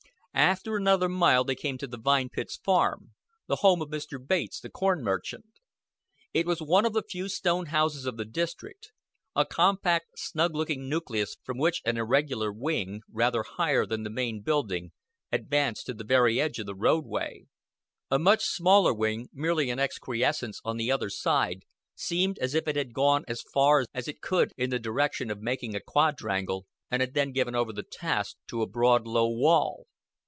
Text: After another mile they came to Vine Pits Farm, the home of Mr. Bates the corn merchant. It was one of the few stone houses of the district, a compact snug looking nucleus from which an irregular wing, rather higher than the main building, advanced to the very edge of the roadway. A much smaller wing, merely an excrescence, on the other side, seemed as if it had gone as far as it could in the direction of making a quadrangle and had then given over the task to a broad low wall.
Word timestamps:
After 0.33 0.77
another 0.77 1.09
mile 1.09 1.43
they 1.43 1.55
came 1.55 1.77
to 1.79 1.87
Vine 1.87 2.29
Pits 2.29 2.55
Farm, 2.55 3.11
the 3.47 3.57
home 3.57 3.81
of 3.81 3.89
Mr. 3.89 4.17
Bates 4.25 4.61
the 4.61 4.69
corn 4.69 5.03
merchant. 5.03 5.59
It 6.33 6.45
was 6.45 6.61
one 6.61 6.85
of 6.85 6.93
the 6.93 7.03
few 7.03 7.27
stone 7.27 7.65
houses 7.67 8.05
of 8.05 8.15
the 8.15 8.23
district, 8.25 8.91
a 9.35 9.45
compact 9.45 10.07
snug 10.17 10.55
looking 10.55 10.87
nucleus 10.87 11.35
from 11.43 11.57
which 11.57 11.81
an 11.85 11.97
irregular 11.97 12.49
wing, 12.51 13.01
rather 13.11 13.43
higher 13.43 13.85
than 13.85 14.03
the 14.03 14.09
main 14.09 14.41
building, 14.41 14.93
advanced 15.33 15.85
to 15.87 15.93
the 15.93 16.05
very 16.05 16.39
edge 16.39 16.59
of 16.59 16.65
the 16.65 16.75
roadway. 16.75 17.45
A 18.09 18.17
much 18.17 18.45
smaller 18.45 18.93
wing, 18.93 19.27
merely 19.33 19.69
an 19.69 19.79
excrescence, 19.79 20.61
on 20.63 20.77
the 20.77 20.89
other 20.91 21.09
side, 21.09 21.65
seemed 21.93 22.39
as 22.39 22.55
if 22.55 22.69
it 22.69 22.77
had 22.77 22.93
gone 22.93 23.25
as 23.27 23.43
far 23.53 23.83
as 23.93 24.07
it 24.07 24.21
could 24.21 24.53
in 24.55 24.69
the 24.69 24.79
direction 24.79 25.29
of 25.29 25.41
making 25.41 25.75
a 25.75 25.81
quadrangle 25.81 26.65
and 26.89 27.01
had 27.01 27.13
then 27.15 27.33
given 27.33 27.53
over 27.53 27.73
the 27.73 27.83
task 27.83 28.37
to 28.47 28.61
a 28.61 28.67
broad 28.67 29.05
low 29.05 29.27
wall. 29.29 29.87